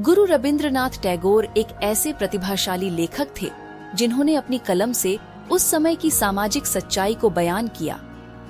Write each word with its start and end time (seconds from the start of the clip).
गुरु 0.00 0.24
रविंद्रनाथ 0.24 1.02
टैगोर 1.02 1.44
एक 1.56 1.66
ऐसे 1.82 2.12
प्रतिभाशाली 2.12 2.90
लेखक 2.90 3.28
थे, 3.42 3.50
जिन्होंने 3.94 4.34
अपनी 4.34 4.58
कलम 4.58 4.92
से 4.92 5.18
उस 5.50 5.62
समय 5.62 5.94
की 5.94 6.10
सामाजिक 6.10 6.66
सच्चाई 6.66 7.14
को 7.14 7.30
बयान 7.30 7.68
किया। 7.68 7.98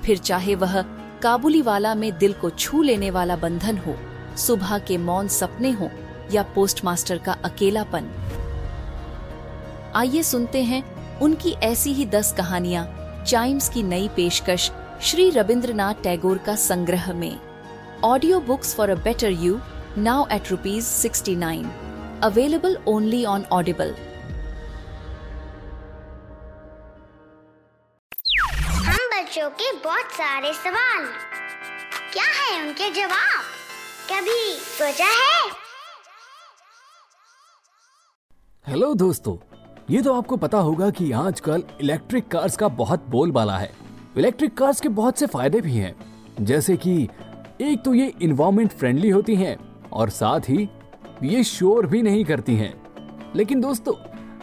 फिर 0.05 0.17
चाहे 0.17 0.55
वह 0.55 0.81
काबुली 1.21 1.61
वाला 1.61 1.95
में 1.95 2.17
दिल 2.17 2.33
को 2.33 2.49
छू 2.49 2.81
लेने 2.81 3.09
वाला 3.11 3.35
बंधन 3.35 3.77
हो, 3.77 3.95
सुबह 4.37 4.77
के 4.77 4.97
मौन 4.97 5.27
सपने 5.27 5.71
हो, 5.71 5.89
या 6.31 6.43
पोस्टमास्टर 6.55 7.17
का 7.17 7.37
अकेलापन। 7.45 8.11
आइए 9.95 10.23
सुनते 10.23 10.63
हैं 10.63 10.83
उनकी 11.19 11.51
ऐसी 11.63 11.93
ही 11.93 12.05
दस 12.05 12.33
कहानियाँ, 12.37 12.85
चाइम्स 13.27 13.69
की 13.69 13.83
नई 13.83 14.07
पेशकश 14.07 14.71
श्री 15.01 15.29
रविंद्रनाथ 15.29 16.03
टैगोर 16.03 16.37
का 16.37 16.55
संग्रह 16.55 17.13
में। 17.13 17.39
Audio 18.03 18.39
books 18.39 18.75
for 18.75 18.89
a 18.89 18.95
better 18.95 19.31
you 19.31 19.59
now 19.97 20.25
at 20.31 20.49
rupees 20.51 20.85
sixty 20.85 21.35
nine 21.35 21.69
available 22.23 22.77
only 22.87 23.23
on 23.25 23.43
Audible 23.51 23.93
हम 28.85 29.07
बच्चों 29.13 29.49
के 29.49 29.71
बहुत 29.83 30.11
सारे 30.11 30.53
सवाल। 30.53 31.05
क्या 32.13 32.23
है 32.23 32.61
उनके 32.61 32.89
जवाब? 32.89 33.43
कभी 34.11 34.53
सोचा 34.57 35.05
है? 35.05 35.49
हेलो 38.65 38.93
दोस्तों 38.93 39.37
ये 39.89 40.01
तो 40.01 40.13
आपको 40.13 40.37
पता 40.37 40.57
होगा 40.57 40.89
कि 40.89 41.11
आजकल 41.11 41.63
इलेक्ट्रिक 41.81 42.27
कार्स 42.27 42.57
का 42.57 42.67
बहुत 42.67 43.05
बोलबाला 43.09 43.57
है। 43.57 43.71
इलेक्ट्रिक 44.17 44.57
कार्स 44.57 44.81
के 44.81 44.89
बहुत 44.89 45.19
से 45.19 45.25
फ़ायदे 45.27 45.61
भी 45.61 45.75
हैं। 45.77 45.95
जैसे 46.41 46.77
कि 46.77 46.93
एक 47.61 47.81
तो 47.85 47.93
ये 47.93 48.13
इन्वायरमेंट 48.21 48.71
फ्रेंडली 48.71 49.09
होती 49.09 49.35
हैं 49.35 49.68
और 49.93 50.09
साथ 50.09 50.49
ही 50.49 50.69
ये 51.23 51.43
शोर 51.43 51.85
भी 51.85 52.01
नहीं 52.01 52.23
करती 52.25 52.55
हैं। 52.55 52.73
लेकिन 53.35 53.61
दोस्तों, 53.61 53.93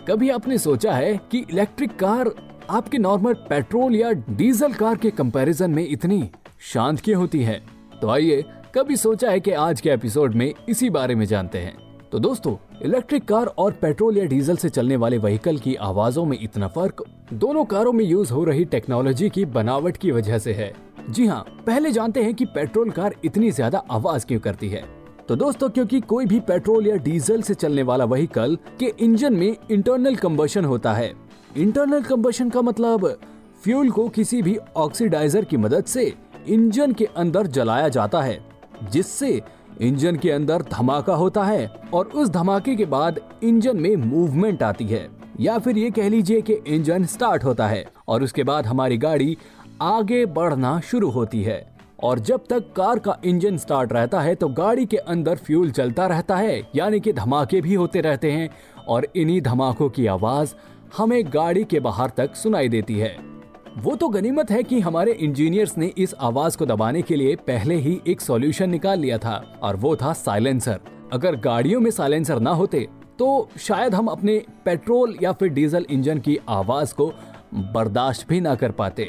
कभी 0.09 0.31
आपने 0.31 0.59
सोचा 0.59 0.93
है 0.93 1.17
कि 1.31 1.39
इलेक्ट्रिक 1.51 1.97
कार 1.99 2.31
आपके 2.71 2.99
नॉर्मल 2.99 3.35
पेट्रोल 3.49 3.97
या 3.97 4.13
डीजल 4.13 4.73
कार 4.73 4.97
के 4.97 5.11
कंपैरिजन 5.11 5.71
में 5.71 5.87
इतनी 5.89 6.29
शांत 6.73 7.01
क्यों 7.01 7.21
होती 7.21 7.43
है? 7.43 7.61
तो 8.01 8.09
आइए, 8.09 8.45
कभी 8.75 8.97
सोचा 8.97 9.31
है 9.31 9.41
कि 9.41 9.51
आज 9.51 9.81
के 9.81 9.91
एपिसोड 9.91 10.35
में 10.35 10.53
इसी 10.69 10.91
बारे 10.91 11.15
में 11.15 11.27
जानते 11.27 11.59
हैं। 11.59 11.77
तो 12.13 12.19
दोस्तों, 12.19 12.57
इलेक्ट्रिक 12.83 13.25
कार 13.25 13.47
और 13.47 13.73
पेट्रोल 13.73 14.19
या 14.19 14.25
डीजल 14.25 14.57
से 14.57 14.69
चलने 14.69 14.97
वाले 14.97 15.19
व्हीकल 15.19 15.59
की 15.59 15.75
आवाजों 15.75 16.25
में 16.25 16.39
इतना 16.41 16.69
फ़र्क 16.69 17.03
दोनों 17.33 17.65
कारों 17.65 17.93
में 17.93 18.05
यूज़ 18.05 18.33
हो 18.33 18.45
रही 18.45 18.65
टेक्नोलॉजी 18.65 19.31
की 19.31 19.45
बनावट 19.45 19.97
की 19.97 20.11
वजह 20.11 20.39
से 20.39 20.53
है। 20.53 20.73
जी 21.11 21.27
हाँ 21.27 21.45
पहले 21.67 21.91
जानते 21.93 22.23
हैं 22.23 22.35
कि 22.35 22.45
पेट्रोल 22.45 22.91
कार 22.91 23.15
इतनी 23.25 23.51
ज़्यादा 23.51 23.83
आवाज़ 23.91 24.27
क्यों 24.27 24.41
करती 24.41 24.69
है। 24.69 24.85
तो 25.29 25.35
दोस्तों, 25.37 25.69
क्योंकि 25.69 26.01
कोई 26.01 26.27
भी 26.27 26.39
पेट्रोल 26.41 26.87
या 26.87 26.97
डीजल 26.97 27.41
से 27.43 27.55
चलने 27.55 27.83
वाला 27.83 28.05
व्हीकल 28.05 28.57
के 28.81 28.93
इंजन 29.01 29.35
में 29.35 29.57
इंटरनल 29.71 30.17
कंबशन 30.17 30.65
होता 30.65 30.93
है। 30.93 31.13
इंटरनल 31.57 32.03
कंबशन 32.03 32.51
का 32.51 32.63
मतलब 32.63 33.07
फ्यूल 33.63 33.91
को 33.91 34.09
किसी 34.09 34.41
भी 34.43 34.57
ऑक्सीडाइजर 34.77 35.45
की 35.45 35.57
मदद 35.57 35.85
से 35.85 36.13
इंजन 36.49 36.93
के 36.93 37.05
अंदर 37.17 37.47
जलाया 37.47 37.89
जाता 37.89 38.23
है, 38.23 38.39
जिससे 38.93 39.41
इंजन 39.81 40.17
के 40.17 40.31
अंदर 40.31 40.63
धमाका 40.73 41.15
होता 41.15 41.45
है 41.45 41.67
और 41.95 42.07
उस 42.07 42.29
धमाके 42.29 42.77
के 42.77 42.85
बाद 42.85 43.21
इंजन 43.43 43.77
में 43.77 43.95
मूवमेंट 43.97 44.63
आती 44.63 44.87
है। 44.87 45.09
या 45.41 45.59
फिर 45.59 45.79
ये 45.79 45.91
कह 45.91 46.09
लीजिए 46.09 46.41
कि 46.41 46.53
इंजन 46.67 47.05
स्टार्ट 47.05 47.45
होता 47.45 47.67
है 47.67 47.85
और 48.09 48.23
उसके 48.23 48.45
बाद 48.45 48.67
हमारी 48.67 48.99
गाड़ी 48.99 49.37
आगे 49.83 50.27
बढ़ना 50.27 50.81
शुरू 50.81 51.11
होती 51.11 51.43
है। 51.43 51.76
और 51.99 52.19
जब 52.19 52.45
तक 52.51 52.73
कार 52.77 52.99
का 52.99 53.17
इंजन 53.25 53.57
स्टार्ट 53.57 53.93
रहता 53.93 54.21
है 54.21 54.35
तो 54.35 54.49
गाड़ी 54.49 54.87
के 54.87 54.97
अंदर 54.97 55.37
फ्यूल 55.37 55.71
चलता 55.71 56.07
रहता 56.07 56.37
है, 56.37 56.63
यानी 56.77 57.01
कि 57.01 57.13
धमाके 57.13 57.61
भी 57.61 57.75
होते 57.75 58.01
रहते 58.01 58.33
हैं, 58.33 58.49
और 58.89 59.07
इन्हीं 59.17 59.41
धमाकों 59.43 59.89
की 59.91 60.07
आवाज़ 60.07 60.55
हमें 60.97 61.23
गाड़ी 61.27 61.65
के 61.65 61.81
बाहर 61.81 62.11
तक 62.17 62.35
सुनाई 62.37 62.69
देती 62.69 62.99
है। 62.99 63.17
वो 63.79 63.95
तो 63.97 64.09
गनीमत 64.09 64.51
है 64.51 64.63
कि 64.63 64.81
हमारे 64.81 65.13
इंजीनियर्स 65.13 65.77
ने 65.79 65.87
इस 65.99 66.15
आवाज़ 66.21 66.59
को 66.59 66.67
दबाने 66.67 67.03
के 67.03 67.17
लिए 67.17 67.37
पहले 67.47 67.75
ही 67.77 68.01
एक 68.07 68.21
सॉल्यूशन 68.21 68.71
निकाल 68.71 69.01
लिया 69.01 69.19
था, 69.19 69.43
और 69.63 69.77
वो 69.77 69.97
था 69.97 70.13
साइलेंसर। 70.15 70.81
अगर 71.13 71.37
गाड़ियों 71.37 71.81
में 71.81 71.91
साइलेंसर 71.91 72.41
ना 72.41 72.51
होते 72.53 72.87
तो 73.19 73.49
शायद 73.59 73.95
हम 73.95 74.07
अपने 74.07 74.37
पेट्रोल 74.65 75.15
या 75.23 75.31
फिर 75.33 75.49
डीजल 75.49 75.87
इंजन 75.91 76.19
की 76.19 76.39
आवाज़ 76.49 76.93
को 76.95 77.07
बर्दाश्त 77.55 78.29
भी 78.29 78.41
ना 78.41 78.55
कर 78.55 78.71
पाते। 78.71 79.05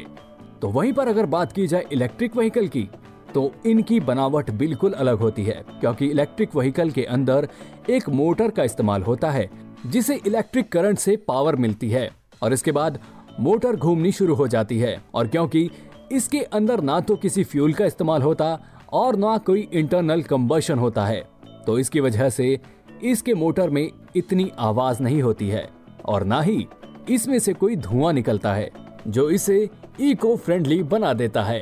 तो 0.62 0.70
वहीं 0.70 0.94
पर 0.94 1.08
अगर 1.08 1.26
बात 1.28 1.52
की 1.52 1.68
जाए 1.68 1.86
इलेक्ट्रिक 1.92 2.36
व्हीकल 2.38 2.68
की 2.68 2.88
तो 3.34 3.52
इनकी 3.66 4.00
बनावट 4.00 4.50
बिल्कुल 4.52 4.94
अलग 4.94 5.20
होती 5.20 5.44
है, 5.44 5.64
क्योंकि 5.72 6.06
इलेक्ट्रिक 6.08 6.56
व्हीकल 6.56 6.92
के 6.92 7.04
अंदर 7.06 7.48
एक 7.90 8.08
मोटर 8.10 8.52
का 8.52 8.64
इस्तेमाल 8.64 9.04
होता 9.04 9.32
है, 9.32 9.50
जिसे 9.86 10.16
इलेक्ट्रिक 10.18 10.72
करंट 10.72 10.98
से 11.00 11.16
पावर 11.28 11.56
मिलती 11.56 11.90
है, 11.90 12.10
और 12.42 12.54
इसके 12.54 12.72
बाद 12.72 13.00
मोटर 13.40 13.76
घूमनी 13.76 14.12
शुरू 14.12 14.36
हो 14.36 14.48
जाती 14.48 14.80
है, 14.80 15.02
और 15.14 15.28
क्योंकि 15.28 15.70
इसके 16.12 16.40
अंदर 16.40 16.82
ना 16.82 17.00
तो 17.00 17.16
किसी 17.16 17.44
फ्यूल 17.44 17.74
का 17.74 17.86
इस्तेमाल 17.86 18.22
होता, 18.22 18.60
और 18.94 19.16
ना 19.16 19.38
कोई 19.40 19.68
इंटरनल 19.74 20.22
कंबशन 20.24 20.80
होता 20.80 21.06
है 21.06 21.24
तो 21.66 21.78
इसकी 21.80 22.00
वजह 22.00 22.30
से 22.30 22.60
इसके 23.04 23.34
मोटर 23.34 23.70
में 23.70 23.90
इतनी 24.16 24.52
आवाज़ 24.60 25.02
नहीं 25.04 25.22
होती 25.22 25.48
है, 25.50 25.68
और 26.06 26.24
ना 26.24 26.42
ही 26.42 26.68
इसमें 27.10 27.38
से 27.40 27.54
कोई 27.54 27.76
धुआँ 27.78 28.14
निकलता 28.14 28.54
है, 28.54 28.70
जो 29.08 29.30
इसे 29.30 29.70
इको 30.02 30.36
फ्रेंडली 30.38 30.82
बना 30.86 31.14
देता 31.14 31.44
है। 31.44 31.62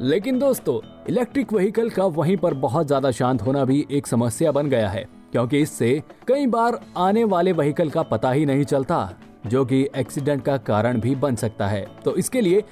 लेकिन 0.00 0.38
दोस्तों 0.38 0.78
इलेक्ट्रिक 1.08 1.52
व्हीकल 1.52 1.90
का 1.90 2.04
वहीं 2.06 2.36
पर 2.36 2.54
बहुत 2.56 2.86
ज़्यादा 2.86 3.10
शांत 3.10 3.42
होना 3.42 3.64
भी 3.64 3.86
एक 3.90 4.06
समस्या 4.06 4.52
बन 4.52 4.68
गया 4.68 4.88
है, 4.88 5.04
क्योंकि 5.32 5.58
इससे 5.58 6.02
कई 6.28 6.46
बार 6.46 6.80
आने 6.98 7.24
वाले 7.24 7.52
व्हीकल 7.52 7.90
का 7.90 8.02
पता 8.04 8.30
ही 8.30 8.46
नहीं 8.46 8.64
चलता, 8.64 9.08
जो 9.46 9.64
कि 9.64 9.86
एक्सीडेंट 9.96 10.44
का 10.44 10.56
कारण 10.58 11.00
भी 11.00 11.14
बन 11.16 11.36
सकता 11.36 11.66
है। 11.66 11.86
तो 12.04 12.16
इसके 12.16 12.40
लिए 12.40 12.62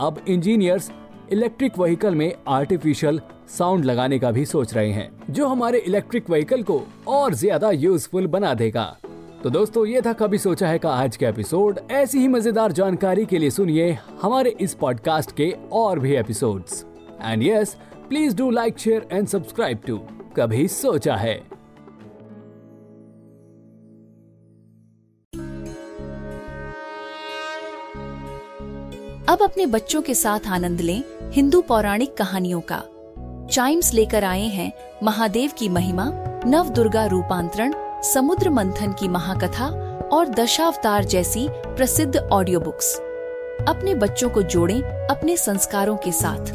अब 0.00 0.20
इंजीनियर्स 0.28 0.90
इलेक्ट्रिक 1.32 1.78
व्हीकल 1.78 2.14
में 2.14 2.32
आर्टिफिशियल 2.48 3.20
साउंड 3.48 3.84
लगाने 3.84 4.18
का 4.18 4.30
भी 4.30 4.44
सोच 4.46 4.74
रहे 4.74 4.90
हैं, 4.92 5.10
जो 5.30 5.46
हमारे 5.46 5.78
इलेक्ट्रिक 5.78 6.30
व्हीकल 6.30 6.62
को 6.62 6.82
और 7.08 7.34
ज़्यादा 7.34 7.70
यूजफुल 7.70 8.26
बना 8.28 8.54
देगा। 8.54 8.96
तो 9.42 9.50
दोस्तों, 9.50 9.84
ये 9.86 10.00
था 10.02 10.12
कभी 10.12 10.38
सोचा 10.38 10.68
है 10.68 10.78
का 10.78 10.90
आज 10.92 11.16
का 11.16 11.28
एपिसोड। 11.28 11.78
ऐसी 11.90 12.18
ही 12.18 12.28
मज़ेदार 12.28 12.72
जानकारी 12.72 13.24
के 13.26 13.38
लिए 13.38 13.50
सुनिए 13.50 13.90
हमारे 14.22 14.50
इस 14.60 14.74
पॉडकास्ट 14.74 15.30
के 15.36 15.50
और 15.72 15.98
भी 15.98 16.14
episodes 16.16 16.84
and 17.22 17.42
yes 17.42 17.74
please 18.08 18.36
do 18.36 18.50
like 18.50 18.78
share 18.78 19.08
and 19.12 19.28
subscribe 19.28 19.80
to 19.86 19.98
कभी 20.36 20.68
सोचा 20.68 21.16
है। 21.16 21.34
अब 29.28 29.42
अपने 29.42 29.66
बच्चों 29.66 30.02
के 30.02 30.14
साथ 30.14 30.48
आनंद 30.48 30.80
लें 30.80 31.02
हिंदू 31.32 31.60
पौराणिक 31.62 32.16
कहानियों 32.16 32.60
का। 32.72 32.82
चाइम्स 33.50 33.94
लेकर 33.94 34.24
आए 34.24 34.46
हैं 34.48 34.72
महादेव 35.02 35.50
की 35.58 35.68
महिमा 35.68 36.10
नव 36.46 36.68
दुर्गा 36.68 37.06
रूपांतरण 37.06 37.74
समुद्र 38.04 38.50
मंथन 38.50 38.92
की 38.92 39.08
महाकथा 39.08 39.66
और 40.12 40.28
दशावतार 40.28 41.04
जैसी 41.04 41.46
प्रसिद्ध 41.50 42.16
ऑडियो 42.16 42.60
बुक्स 42.60 42.94
अपने 43.68 43.94
बच्चों 43.94 44.28
को 44.30 44.42
जोड़ें 44.42 44.80
अपने 44.82 45.36
संस्कारों 45.36 45.96
के 45.96 46.12
साथ। 46.12 46.52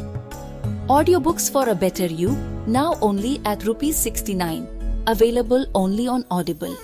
Audio 0.90 1.18
books 1.20 1.50
for 1.52 1.68
a 1.68 1.74
better 1.74 2.12
you 2.12 2.30
now 2.72 2.94
only 3.08 3.34
at 3.48 3.64
rupees 3.64 3.94
sixty 3.96 4.34
nine 4.34 4.64
available 5.08 5.66
only 5.76 6.06
on 6.06 6.24
Audible 6.32 6.74